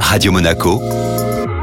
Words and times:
Radio 0.00 0.32
Monaco, 0.32 0.80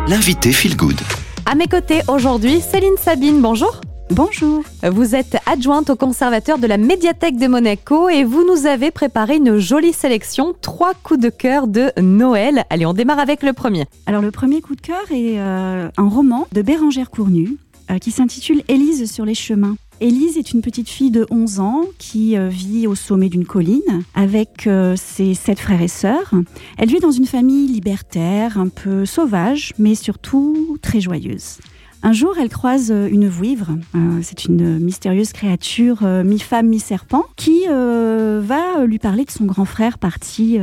l'invité 0.08 0.52
Feel 0.52 0.76
Good. 0.76 1.00
À 1.46 1.56
mes 1.56 1.68
côtés 1.68 2.02
aujourd'hui, 2.08 2.62
Céline 2.62 2.98
Sabine, 2.98 3.42
bonjour. 3.42 3.82
Bonjour. 4.10 4.64
Vous 4.84 5.16
êtes 5.16 5.38
adjointe 5.46 5.90
au 5.90 5.96
conservateur 5.96 6.60
de 6.60 6.68
la 6.68 6.78
médiathèque 6.78 7.38
de 7.38 7.48
Monaco 7.48 8.10
et 8.10 8.24
vous 8.24 8.46
nous 8.46 8.68
avez 8.68 8.92
préparé 8.92 9.38
une 9.38 9.58
jolie 9.58 9.94
sélection, 9.94 10.54
trois 10.62 10.94
coups 10.94 11.20
de 11.20 11.30
cœur 11.30 11.68
de 11.68 11.92
Noël. 12.00 12.66
Allez, 12.70 12.86
on 12.86 12.94
démarre 12.94 13.20
avec 13.20 13.44
le 13.44 13.54
premier. 13.54 13.86
Alors 14.06 14.22
le 14.22 14.32
premier 14.32 14.62
coup 14.62 14.76
de 14.76 14.82
cœur 14.82 15.04
est 15.12 15.40
euh, 15.40 15.90
un 15.98 16.10
roman 16.10 16.48
de 16.52 16.62
Bérangère 16.62 17.10
Cournu 17.10 17.58
euh, 17.90 17.98
qui 17.98 18.12
s'intitule 18.12 18.64
Élise 18.68 19.12
sur 19.12 19.26
les 19.26 19.36
chemins. 19.36 19.76
Élise 20.00 20.38
est 20.38 20.52
une 20.52 20.62
petite 20.62 20.90
fille 20.90 21.12
de 21.12 21.26
11 21.30 21.60
ans 21.60 21.84
qui 21.98 22.38
euh, 22.38 22.50
vit 22.50 22.88
au 22.88 22.96
sommet 22.96 23.30
d'une 23.30 23.46
colline 23.46 24.04
avec 24.16 24.70
ses 24.96 25.34
sept 25.34 25.60
frères 25.60 25.82
et 25.82 25.88
sœurs. 25.88 26.34
Elle 26.78 26.90
vit 26.90 27.00
dans 27.00 27.12
une 27.12 27.26
famille 27.26 27.68
libertaire, 27.68 28.58
un 28.58 28.70
peu 28.70 29.06
sauvage, 29.06 29.74
mais 29.78 29.96
surtout 29.96 30.78
très 30.82 31.02
joyeuse. 31.02 31.60
Un 32.06 32.12
jour, 32.12 32.36
elle 32.38 32.50
croise 32.50 32.92
euh, 32.92 33.08
une 33.10 33.30
vouivre. 33.30 33.78
Euh, 33.96 34.20
c'est 34.22 34.44
une 34.44 34.78
mystérieuse 34.78 35.32
créature 35.32 36.00
euh, 36.04 36.26
mi-femme, 36.26 36.68
mi-serpent 36.68 37.24
qui 37.38 37.64
va 37.66 38.86
lui 38.86 39.00
parler 39.00 39.24
de 39.24 39.32
son 39.32 39.46
grand 39.46 39.64
frère 39.64 39.98
parti 39.98 40.60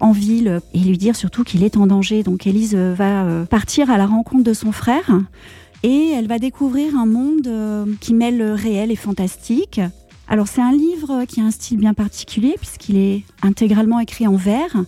en 0.00 0.12
ville 0.12 0.60
et 0.74 0.78
lui 0.78 0.96
dire 0.96 1.16
surtout 1.16 1.42
qu'il 1.44 1.64
est 1.64 1.76
en 1.76 1.86
danger. 1.86 2.22
Donc 2.22 2.46
Élise 2.46 2.74
va 2.76 3.44
partir 3.50 3.90
à 3.90 3.98
la 3.98 4.06
rencontre 4.06 4.44
de 4.44 4.52
son 4.52 4.70
frère 4.70 5.10
et 5.86 6.10
elle 6.10 6.26
va 6.26 6.40
découvrir 6.40 6.96
un 6.96 7.06
monde 7.06 7.48
qui 8.00 8.12
mêle 8.12 8.42
réel 8.42 8.90
et 8.90 8.96
fantastique. 8.96 9.80
Alors 10.26 10.48
c'est 10.48 10.60
un 10.60 10.72
livre 10.72 11.24
qui 11.26 11.40
a 11.40 11.44
un 11.44 11.52
style 11.52 11.78
bien 11.78 11.94
particulier 11.94 12.56
puisqu'il 12.58 12.96
est 12.96 13.22
intégralement 13.42 14.00
écrit 14.00 14.26
en 14.26 14.34
vers. 14.34 14.84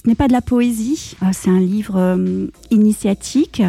Ce 0.00 0.08
n'est 0.08 0.14
pas 0.14 0.28
de 0.28 0.32
la 0.32 0.40
poésie, 0.42 1.16
euh, 1.24 1.26
c'est 1.32 1.50
un 1.50 1.58
livre 1.58 1.96
euh, 1.96 2.46
initiatique, 2.70 3.62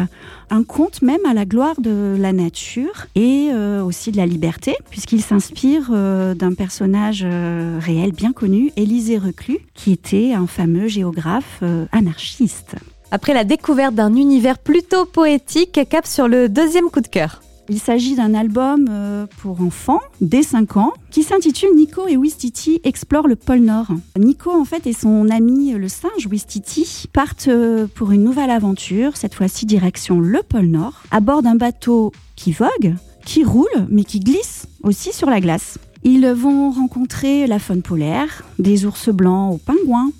un 0.50 0.62
conte 0.62 1.02
même 1.02 1.26
à 1.26 1.34
la 1.34 1.44
gloire 1.44 1.80
de 1.80 2.16
la 2.16 2.32
nature 2.32 3.06
et 3.16 3.48
euh, 3.52 3.82
aussi 3.82 4.12
de 4.12 4.16
la 4.16 4.26
liberté, 4.26 4.76
puisqu'il 4.90 5.22
s'inspire 5.22 5.90
d'un 5.90 6.54
personnage 6.54 7.24
réel 7.24 8.12
bien 8.12 8.32
connu, 8.32 8.70
Élisée 8.76 9.18
Reclus, 9.18 9.58
qui 9.74 9.90
était 9.90 10.32
un 10.32 10.46
fameux 10.46 10.86
géographe 10.86 11.62
anarchiste. 11.90 12.76
Après 13.12 13.34
la 13.34 13.42
découverte 13.42 13.94
d'un 13.94 14.14
univers 14.14 14.58
plutôt 14.58 15.04
poétique, 15.04 15.80
cap 15.90 16.06
sur 16.06 16.28
le 16.28 16.48
deuxième 16.48 16.90
coup 16.90 17.00
de 17.00 17.08
cœur. 17.08 17.42
Il 17.68 17.80
s'agit 17.80 18.14
d'un 18.14 18.34
album 18.34 18.86
euh, 18.88 19.26
pour 19.38 19.60
enfants 19.62 20.00
dès 20.20 20.42
5 20.42 20.76
ans 20.76 20.92
qui 21.10 21.22
s'intitule 21.22 21.70
Nico 21.74 22.06
et 22.08 22.16
Wistiti 22.16 22.80
explorent 22.84 23.28
le 23.28 23.36
pôle 23.36 23.60
Nord. 23.60 23.88
Nico 24.18 24.50
en 24.50 24.64
fait 24.64 24.86
et 24.86 24.92
son 24.92 25.28
ami 25.28 25.72
le 25.72 25.88
singe 25.88 26.26
Wistiti 26.28 27.06
partent 27.12 27.48
euh, 27.48 27.86
pour 27.94 28.12
une 28.12 28.24
nouvelle 28.24 28.50
aventure, 28.50 29.16
cette 29.16 29.34
fois-ci 29.34 29.66
direction 29.66 30.20
le 30.20 30.42
pôle 30.42 30.66
Nord, 30.66 31.02
à 31.10 31.20
bord 31.20 31.42
d'un 31.42 31.56
bateau 31.56 32.12
qui 32.36 32.52
vogue, 32.52 32.94
qui 33.24 33.44
roule 33.44 33.86
mais 33.88 34.04
qui 34.04 34.20
glisse 34.20 34.66
aussi 34.82 35.12
sur 35.12 35.30
la 35.30 35.40
glace. 35.40 35.78
Ils 36.02 36.26
vont 36.28 36.70
rencontrer 36.70 37.46
la 37.46 37.58
faune 37.58 37.82
polaire, 37.82 38.42
des 38.58 38.86
ours 38.86 39.10
blancs 39.10 39.54
aux 39.54 39.58
pingouins, 39.58 40.10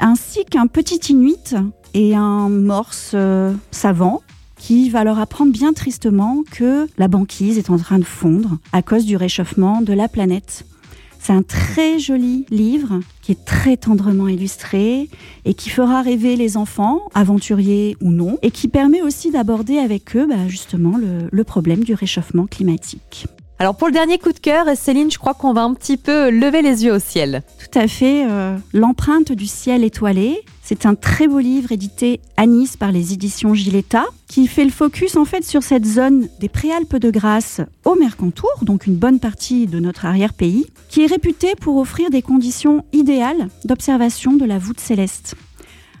ainsi 0.00 0.44
qu'un 0.44 0.66
petit 0.66 1.12
inuit 1.12 1.54
et 1.94 2.14
un 2.14 2.48
morse 2.48 3.12
euh, 3.14 3.52
savant 3.70 4.22
qui 4.58 4.90
va 4.90 5.04
leur 5.04 5.18
apprendre 5.18 5.52
bien 5.52 5.72
tristement 5.72 6.42
que 6.50 6.88
la 6.98 7.08
banquise 7.08 7.58
est 7.58 7.70
en 7.70 7.78
train 7.78 7.98
de 7.98 8.04
fondre 8.04 8.58
à 8.72 8.82
cause 8.82 9.04
du 9.04 9.16
réchauffement 9.16 9.82
de 9.82 9.92
la 9.92 10.08
planète. 10.08 10.64
C'est 11.26 11.32
un 11.32 11.42
très 11.42 11.98
joli 11.98 12.46
livre 12.50 13.00
qui 13.20 13.32
est 13.32 13.44
très 13.44 13.76
tendrement 13.76 14.28
illustré 14.28 15.10
et 15.44 15.54
qui 15.54 15.70
fera 15.70 16.00
rêver 16.00 16.36
les 16.36 16.56
enfants, 16.56 17.00
aventuriers 17.14 17.96
ou 18.00 18.12
non, 18.12 18.38
et 18.42 18.52
qui 18.52 18.68
permet 18.68 19.02
aussi 19.02 19.32
d'aborder 19.32 19.78
avec 19.78 20.14
eux 20.16 20.26
bah, 20.28 20.46
justement 20.46 20.96
le, 20.96 21.44
problème 21.44 21.82
du 21.82 21.94
réchauffement 21.94 22.46
climatique. 22.46 23.26
Alors 23.58 23.74
pour 23.74 23.88
le 23.88 23.94
dernier 23.94 24.18
coup 24.18 24.32
de 24.32 24.38
cœur, 24.38 24.66
Céline, 24.76 25.10
je 25.10 25.18
crois 25.18 25.32
qu'on 25.32 25.54
va 25.54 25.62
un 25.62 25.72
petit 25.72 25.96
peu 25.96 26.30
lever 26.30 26.60
les 26.60 26.84
yeux 26.84 26.92
au 26.92 26.98
ciel. 26.98 27.42
Tout 27.58 27.78
à 27.78 27.88
fait. 27.88 28.26
Euh, 28.28 28.58
l'empreinte 28.74 29.32
du 29.32 29.46
ciel 29.46 29.82
étoilé, 29.82 30.42
c'est 30.62 30.84
un 30.84 30.94
très 30.94 31.26
beau 31.26 31.38
livre 31.38 31.72
édité 31.72 32.20
à 32.36 32.44
Nice 32.44 32.76
par 32.76 32.92
les 32.92 33.14
éditions 33.14 33.54
Giletta 33.54 34.04
qui 34.28 34.46
fait 34.46 34.64
le 34.64 34.70
focus 34.70 35.16
en 35.16 35.24
fait 35.24 35.42
sur 35.42 35.62
cette 35.62 35.86
zone 35.86 36.28
des 36.38 36.50
Préalpes 36.50 36.96
de 36.96 37.10
Grasse 37.10 37.62
au 37.86 37.94
Mercantour, 37.94 38.50
donc 38.60 38.86
une 38.86 38.96
bonne 38.96 39.20
partie 39.20 39.66
de 39.66 39.80
notre 39.80 40.04
arrière-pays, 40.04 40.66
qui 40.90 41.04
est 41.04 41.06
réputée 41.06 41.54
pour 41.58 41.78
offrir 41.78 42.10
des 42.10 42.20
conditions 42.20 42.84
idéales 42.92 43.48
d'observation 43.64 44.34
de 44.34 44.44
la 44.44 44.58
voûte 44.58 44.80
céleste. 44.80 45.34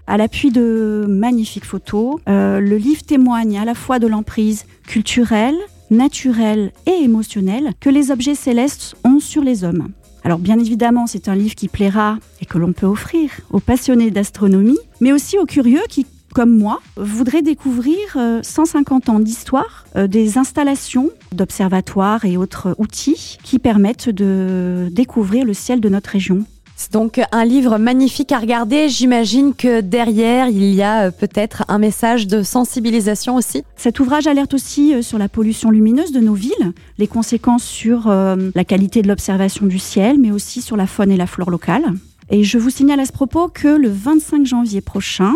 À 0.06 0.18
l'appui 0.18 0.50
de 0.50 1.06
magnifiques 1.08 1.64
photos, 1.64 2.20
euh, 2.28 2.60
le 2.60 2.76
livre 2.76 3.02
témoigne 3.02 3.58
à 3.58 3.64
la 3.64 3.74
fois 3.74 3.98
de 3.98 4.06
l'emprise 4.06 4.66
culturelle, 4.86 5.56
naturelle 5.90 6.72
et 6.86 7.02
émotionnelle 7.02 7.72
que 7.80 7.90
les 7.90 8.10
objets 8.10 8.34
célestes 8.34 8.96
ont 9.04 9.20
sur 9.20 9.42
les 9.42 9.64
hommes. 9.64 9.88
Alors 10.24 10.38
bien 10.38 10.58
évidemment, 10.58 11.06
c'est 11.06 11.28
un 11.28 11.36
livre 11.36 11.54
qui 11.54 11.68
plaira 11.68 12.18
et 12.40 12.46
que 12.46 12.58
l'on 12.58 12.72
peut 12.72 12.86
offrir 12.86 13.30
aux 13.50 13.60
passionnés 13.60 14.10
d'astronomie, 14.10 14.78
mais 15.00 15.12
aussi 15.12 15.38
aux 15.38 15.46
curieux 15.46 15.82
qui, 15.88 16.04
comme 16.34 16.56
moi, 16.56 16.80
voudraient 16.96 17.42
découvrir 17.42 18.18
150 18.42 19.08
euh, 19.08 19.12
ans 19.12 19.20
d'histoire 19.20 19.86
euh, 19.94 20.08
des 20.08 20.36
installations 20.36 21.10
d'observatoires 21.30 22.24
et 22.24 22.36
autres 22.36 22.74
outils 22.78 23.38
qui 23.44 23.60
permettent 23.60 24.08
de 24.08 24.88
découvrir 24.90 25.44
le 25.44 25.54
ciel 25.54 25.80
de 25.80 25.88
notre 25.88 26.10
région. 26.10 26.44
C'est 26.78 26.92
donc 26.92 27.22
un 27.32 27.44
livre 27.46 27.78
magnifique 27.78 28.32
à 28.32 28.38
regarder. 28.38 28.90
J'imagine 28.90 29.54
que 29.54 29.80
derrière, 29.80 30.48
il 30.48 30.74
y 30.74 30.82
a 30.82 31.06
euh, 31.06 31.10
peut-être 31.10 31.64
un 31.68 31.78
message 31.78 32.26
de 32.26 32.42
sensibilisation 32.42 33.34
aussi. 33.34 33.64
Cet 33.76 33.98
ouvrage 33.98 34.26
alerte 34.26 34.52
aussi 34.52 34.94
euh, 34.94 35.00
sur 35.00 35.16
la 35.16 35.30
pollution 35.30 35.70
lumineuse 35.70 36.12
de 36.12 36.20
nos 36.20 36.34
villes, 36.34 36.74
les 36.98 37.06
conséquences 37.06 37.64
sur 37.64 38.08
euh, 38.08 38.50
la 38.54 38.64
qualité 38.64 39.00
de 39.00 39.08
l'observation 39.08 39.64
du 39.64 39.78
ciel, 39.78 40.18
mais 40.18 40.30
aussi 40.30 40.60
sur 40.60 40.76
la 40.76 40.86
faune 40.86 41.10
et 41.10 41.16
la 41.16 41.26
flore 41.26 41.50
locale. 41.50 41.94
Et 42.28 42.44
je 42.44 42.58
vous 42.58 42.70
signale 42.70 43.00
à 43.00 43.06
ce 43.06 43.12
propos 43.12 43.48
que 43.48 43.68
le 43.68 43.88
25 43.88 44.44
janvier 44.44 44.82
prochain, 44.82 45.34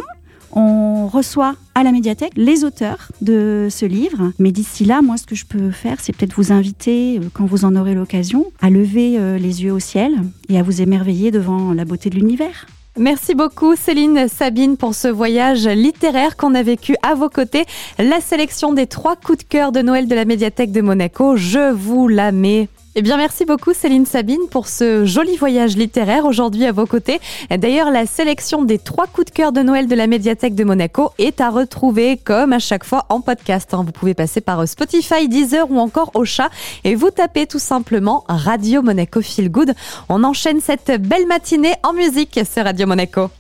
on 0.53 1.07
reçoit 1.07 1.55
à 1.75 1.83
la 1.83 1.93
médiathèque 1.93 2.33
les 2.37 2.65
auteurs 2.65 3.09
de 3.21 3.69
ce 3.71 3.87
livre. 3.87 4.33
Mais 4.39 4.53
d'ici 4.53 4.85
là, 4.85 5.03
moi, 5.03 5.17
ce 5.17 5.27
que 5.27 5.35
je 5.35 5.47
peux 5.47 5.71
faire, 5.71 5.99
c'est 6.01 6.15
peut-être 6.15 6.35
vous 6.35 6.53
inviter, 6.53 7.19
euh, 7.19 7.29
quand 7.33 7.47
vous 7.47 7.65
en 7.65 7.77
aurez 7.77 7.95
l'occasion, 7.95 8.47
à 8.61 8.71
lever 8.71 9.17
euh, 9.19 9.39
les 9.39 9.63
yeux 9.63 9.73
au 9.73 9.79
ciel 9.79 10.13
et 10.49 10.59
à 10.59 10.63
vous 10.63 10.83
émerveiller 10.83 11.31
devant 11.31 11.73
la 11.73 11.85
beauté 11.85 12.11
de 12.11 12.17
l'univers. 12.17 12.67
Merci 12.99 13.35
beaucoup 13.35 13.77
Céline 13.77 14.27
Sabine 14.29 14.77
pour 14.77 14.95
ce 14.95 15.07
voyage 15.07 15.67
littéraire 15.67 16.37
qu'on 16.37 16.55
a 16.55 16.63
vécu 16.63 16.97
à 17.03 17.15
vos 17.15 17.29
côtés. 17.29 17.65
La 17.99 18.21
sélection 18.21 18.73
des 18.73 18.89
trois 18.89 19.15
coups 19.15 19.39
de 19.39 19.45
cœur 19.45 19.71
de 19.71 19.81
Noël 19.81 20.09
de 20.09 20.15
la 20.15 20.25
médiathèque 20.25 20.73
de 20.73 20.81
Monaco, 20.81 21.37
je 21.37 21.73
vous 21.73 22.09
la 22.09 22.33
mets 22.33 22.69
eh 22.97 23.03
bien, 23.03 23.17
merci 23.17 23.45
beaucoup 23.45 23.73
Céline 23.73 24.05
Sabine 24.05 24.49
pour 24.51 24.67
ce 24.67 25.05
joli 25.05 25.37
voyage 25.37 25.77
littéraire 25.77 26.25
aujourd'hui 26.25 26.67
à 26.67 26.73
vos 26.73 26.87
côtés. 26.87 27.21
D'ailleurs, 27.49 27.89
la 27.91 28.05
sélection 28.05 28.65
des 28.65 28.79
trois 28.79 29.07
coups 29.07 29.27
de 29.27 29.31
cœur 29.31 29.53
de 29.53 29.61
Noël 29.61 29.87
de 29.87 29.95
la 29.95 30.09
médiathèque 30.09 30.57
de 30.57 30.65
Monaco 30.65 31.13
est 31.19 31.41
à 31.41 31.51
retrouver 31.51 32.17
comme 32.17 32.53
à 32.53 32.59
chaque 32.59 32.85
fois 32.85 33.07
en 33.09 33.21
podcast. 33.21 33.75
Hein. 33.75 33.85
Vous 33.87 33.93
pouvez 33.93 34.15
passer 34.15 34.41
par 34.41 34.67
Spotify, 34.67 35.29
Deezer 35.29 35.71
ou 35.71 35.79
encore 35.79 36.11
Ocha 36.15 36.51
et 36.83 36.97
vous 36.97 37.11
tapez 37.11 37.47
tout 37.47 37.61
simplement 37.61 38.25
Radio 38.29 38.83
Monaco 38.83 39.23
Feel 39.23 39.51
Good. 39.51 39.75
On 40.09 40.25
enchaîne 40.25 40.61
cette 40.61 40.91
belle 41.01 41.29
matinée 41.29 41.75
en 41.85 41.93
musique 41.93 42.41
sur 42.45 42.65
Radio 42.65 42.89
Monaco. 42.89 43.31